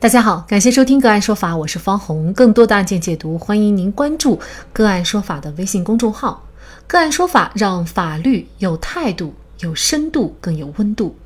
[0.00, 2.32] 大家好，感谢收听个案说法，我是方红。
[2.32, 4.38] 更多的案件解读，欢迎您关注
[4.72, 6.44] 个案说法的微信公众号。
[6.86, 11.16] 个案说法让法律有态度、有深度、更有温度。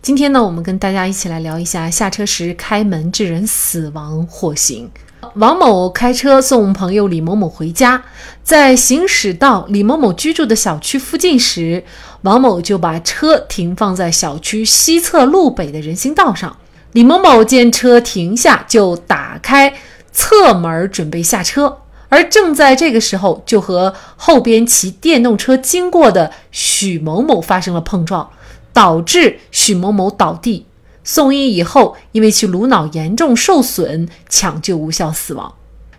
[0.00, 4.88] 今天呢，我们跟大家一起来聊一下下车时开门致人死亡获刑。
[5.34, 8.04] 王某开车送朋友李某某回家，
[8.44, 11.82] 在行驶到李某某居住的小区附近时，
[12.20, 16.56] 王某就把车停放在小区西侧路北的人行道上。
[16.92, 19.74] 李某某见车停下，就打开
[20.12, 28.28] 侧门准备下车，而正在这个时候，就和后边骑电动车经过的许某某发生了碰撞，
[28.72, 30.66] 导致许某某倒地。
[31.04, 35.54] 送医以后，因为其颅脑严重受损，抢救无效死亡。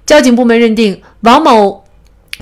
[0.06, 1.83] 交警部门认定王某。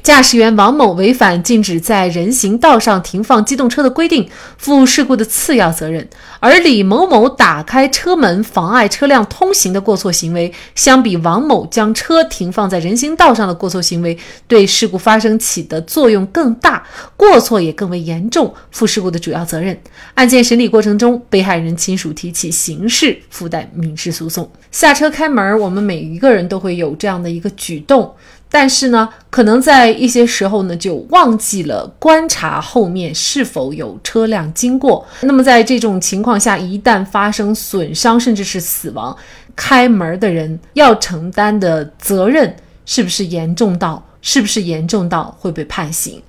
[0.04, 4.28] 驾驶员王某违反禁止在人行道上停放机动车的规定，
[4.58, 6.04] 负事故的次要责任；
[6.40, 16.84] 而李某某打开车门妨碍车辆通行的过错行为，相比王某将车停放在人行道上的过错行为，对事故发生起的作用更大，
[17.16, 19.78] 过错也更为严重，负事故的主要责任。
[20.16, 24.52] 案件审理过程中，被害人亲属提起刑事附带民事诉讼。
[24.72, 28.12] 下车开门，我们每一个人都会有这样的一个举动。
[28.54, 35.08] 但是呢，可能在一些时候呢，就忘记了观察后面是否有车辆经过。
[35.22, 39.16] 那么在这种情况下，一旦发生损伤甚至是死亡，
[39.56, 42.54] 开门的人要承担的责任
[42.86, 46.22] 是不是严重到，是不是严重到会被判刑？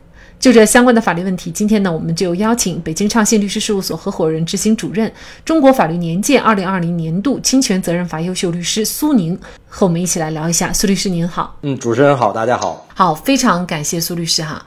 [0.42, 5.10] 就这相关的法律问题，今天呢，我们就邀请北京畅信律师事务所合伙人、执行主任、
[5.44, 10.72] 中国法律年鉴二零二零年度侵权责任法优秀律师苏宁和我们一起来聊一下。
[10.72, 14.60] 苏律师您好，嗯，主持人好，大家好，好，非常感谢苏律师哈。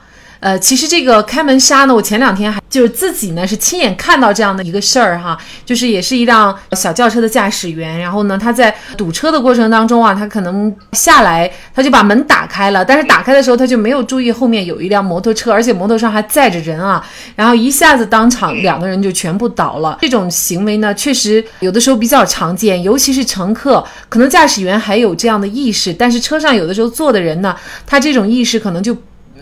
[0.46, 17.04] 呃，其实这个开门杀呢，我前两天还就是自己呢是亲眼看到这样的一个事儿哈，就是也是一辆小轿车的驾驶员，然后呢他在堵车的过程当中啊，他可能下来他就把门打开了，但是打开的时候他就没有注意后面有一辆摩托车，而且摩托上还载着人啊，
[17.34, 19.98] 然后一下子当场两个人就全部倒了。
[20.00, 28.96] 这种行为呢，确实有的时候比较常见，尤其是乘客，可能驾驶员还有这样的意识，但是车上有的时候坐的人呢，他这种意识可能就。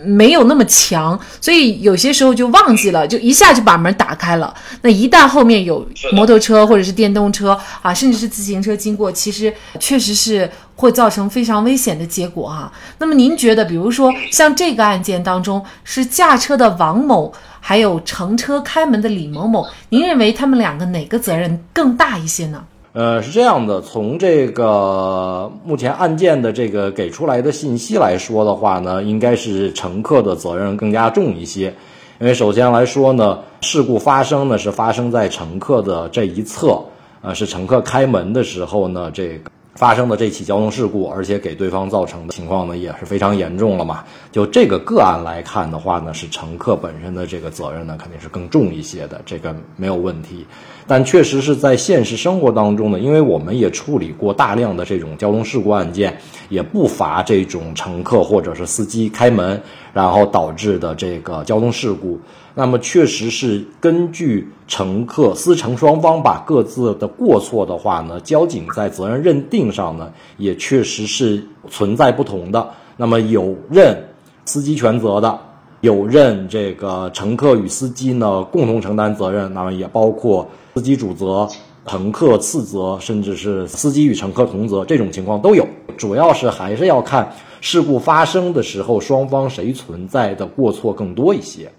[0.05, 4.53] 没有那么强，所以有些时候就忘记了，就一下就把门打开了。
[4.81, 12.71] 那一旦后面有摩托车或者是电动车啊，甚至是自行车经过，其实确实是会造成非常危险的结果啊。
[12.99, 22.63] 那么您觉得，比如说像这个案件当中，是驾车的王某，还有乘车开门的李某某，您认为他们两个哪个责任更大一些呢？
[22.95, 31.73] 呃，是这样的，从这个目前案件的这个给出来的信息来说的话呢，应该是乘客的责任更加重一些，
[32.21, 36.81] 因为首先来说呢，事故发生呢是发生在乘客的这一侧，
[37.21, 39.51] 呃，是乘客开门的时候呢，这个。
[39.75, 44.05] 发生的这起交通事故，而且给对方造成的情况呢，也是非常严重了嘛。
[44.31, 50.45] 就这个个案来看的话呢，是乘客本身的这个责任呢，肯定是更重一些的，这个没有问题。
[50.87, 59.61] 但确实是在现实生活当中呢，因为我们也处理过大量的这种交通事故案件，也不乏这种乘客或者是司机开门，
[59.93, 62.17] 然后导致的这个交通事故。
[62.57, 72.69] 那么确实是根据乘客司乘双方把各自的过错的话呢，交警在责任认定上呢，也确实是存在不同的。
[72.95, 74.01] 那么有认
[74.45, 75.37] 司机全责的，
[75.81, 81.45] 有认这个乘客与司机呢共同承担责任，那么也包括司机主责、
[81.85, 85.67] 乘客次责，甚至是司机与乘客同责，这种情况都有。
[85.97, 87.29] 主要是还是要看
[87.59, 91.69] 事故发生的时候，双方谁存在的过错更多一些。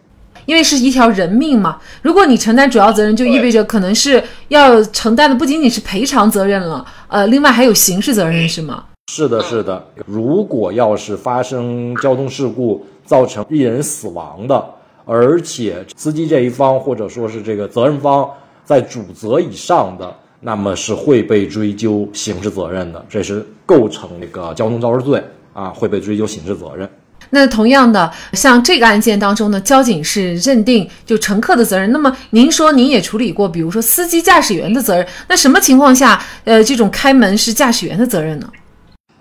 [0.46, 8.84] 因为是一条人命嘛，如果你承担主要责任，就意味着可能是要承担的不仅仅是赔偿责任了，呃，另外还有刑事责任，是吗？
[9.12, 9.84] 是的，是的。
[10.06, 14.64] 如果要是发生交通事故造成一人死亡的，
[15.04, 18.28] 而且司机这一方或者说是这个责任方
[18.64, 25.22] 在主责以上的，那么是会被追究刑事责任的，这是构成那个交通肇事罪
[25.52, 26.88] 啊，会被追究刑事责任。
[27.30, 31.90] 那同样的，像这个案件当中呢，交警是认定就乘客的责任。
[31.92, 38.48] 那么您说您也处理过，比如说司机驾驶员的责任，那什么情况下，呃，这种开门是驾驶员的责任呢？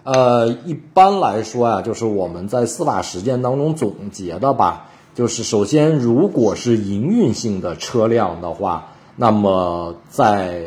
[0.03, 4.85] 呃，一般来说呀，就是我们在司法实践当中总结的吧，
[5.15, 10.61] 就是首先，如果是营运性的车辆的话，那么在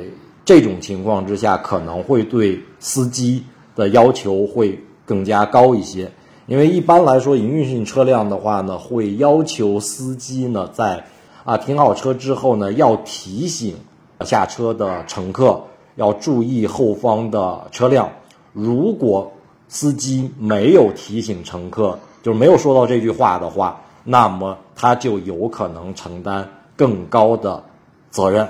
[0.44, 3.44] 这种情况之下，可能会对司机
[3.76, 4.76] 的要求会
[5.06, 6.10] 更加高一些。
[6.48, 11.04] 因为一般来说，营运性车辆的话呢，会要求司机呢在
[11.44, 13.76] 啊停好车之后呢，要提醒
[14.22, 15.62] 下车的乘客
[15.96, 18.10] 要注意后方的车辆。
[18.54, 19.30] 如果
[19.68, 27.62] 司机没有提醒乘客，就是没有说到这句话的话，那么他就有可能承担更高的
[28.10, 28.48] 责任。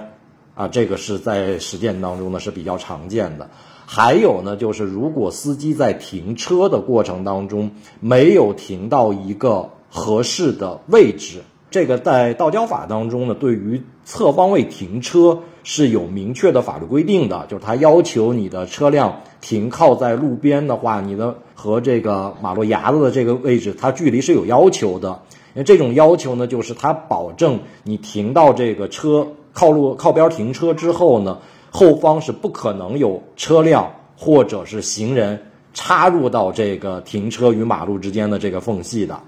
[0.54, 3.50] 啊，这个是在实践当中呢是比较常见的。
[3.90, 7.70] 还有呢，就是如果司机在停车的过程当中
[8.00, 11.40] 没有停到一个合适的位置，
[11.70, 25.22] 这个在道交法当中呢，对于侧方位停车是有明确的法律规定的，就是它要求你的车辆停靠在路边的话，你的和这个马路牙子的这个位置，它距离是有要求的。
[25.54, 29.28] 因为这种要求呢，就是它保证你停到这个车。
[29.54, 31.38] 靠路靠边停车之后呢，
[31.70, 35.40] 后方是不可能有车辆或者是行人
[35.72, 39.18] 插入到这个停车与马路之间的这个缝隙的。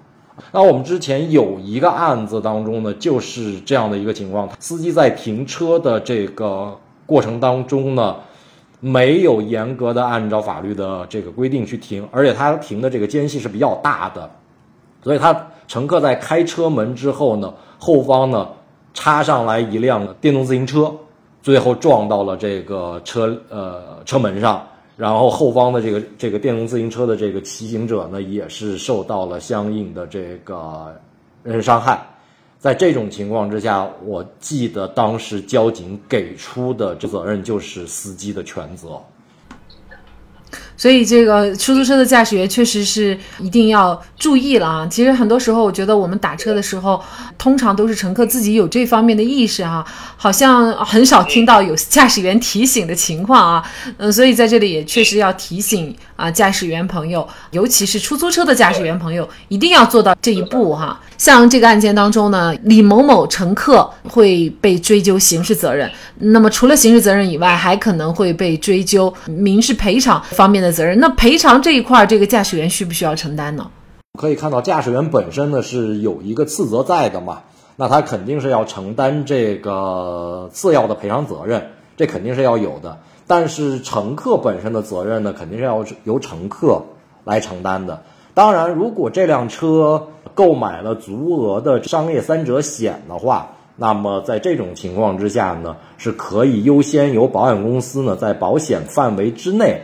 [0.53, 6.77] 那我们之前有一个案子当中呢，就是这样的一个情况：司机在停车的这个
[7.07, 8.17] 过程当中呢，
[8.81, 14.31] 没有严格的按照法律的这个规定去停，而且他停的这个间隙是比较大的，
[15.03, 18.49] 所以他乘客在开车门之后呢，后方呢。
[18.93, 20.93] 插上来一辆电动自行车，
[21.43, 24.67] 最后撞到了这个车呃车门上，
[24.97, 30.95] 然后后方的这个这个电动自行车的这个骑行者呢，也是受到了相应的这个
[31.43, 32.07] 人伤害。
[32.59, 39.01] 在这种情况之下，我记得当时交警给出的这责任就是司机的全责。
[40.81, 44.87] 所以，这个出租车的驾驶员确实是一定要注意了啊！
[44.91, 46.99] 其实很多时候，我觉得我们打车的时候，
[47.37, 49.85] 通常都是乘客自己有这方面的意识啊，
[50.17, 53.63] 好像很少听到有驾驶员提醒的情况啊。
[53.99, 61.01] 嗯，所以在这里也确实要提醒啊，驾驶员朋友，尤其是出租车的驾驶员朋友，一定要做到这一步哈。
[61.17, 70.71] 像这个案件当中呢，李某某乘客会被追究刑事责任，那么除了刑事责任以外，还可能会被追究民事赔偿方面的。
[70.71, 73.69] 责任那赔偿这一块，这个驾驶员需不需要承担呢？
[74.19, 77.41] 可以看到，驾驶员本身呢是有一个次责在的嘛，
[77.75, 82.99] 那他肯定是要承担这个次要的赔偿责任，这肯定是要有的。
[83.31, 86.83] 但是乘客本身的责任呢，肯定是要由乘客
[87.23, 88.03] 来承担的。
[88.35, 99.83] 当然，如果这辆车购买了足额的商业三者险的话，那么在这种情况之下呢，是可以优先由保险公司呢在保险范围之内。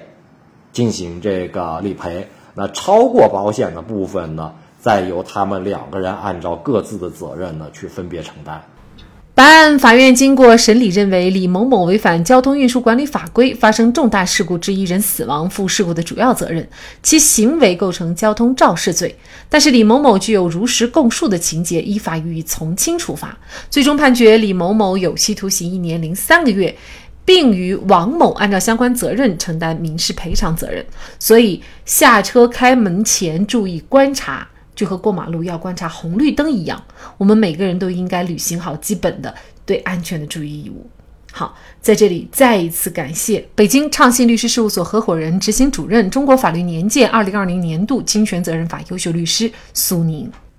[0.72, 8.64] 进行这个理赔，那超过保险的部分呢，再由他们两个人按照各自的责任呢去分别承担。
[9.36, 16.66] 本案法院经过审理认为，李某某违反交通运输管理法规，发生重大事故致一人死亡，负事故的主要责任，
[17.02, 19.14] 其行为构成交通肇事罪。
[19.50, 23.36] 但是李某某具有如实供述的情节，依法予以从轻处罚。
[23.68, 26.74] 最终判决李某某有期徒刑一年零三个月。
[27.26, 30.86] 并与王某按照相关责任承担民事赔偿责任。
[31.18, 34.46] 所以下车开门前注意观察，
[34.76, 36.80] 就和过马路要观察红绿灯一样。
[37.18, 39.34] 我们每个人都应该履行好基本的
[39.64, 40.88] 对安全的注意义务。
[41.32, 50.30] 好，在这里再一次感谢北京畅信律师事务所合伙人、执行主任、中国法律年鉴二零二零年度侵权责任法优秀律师苏宁。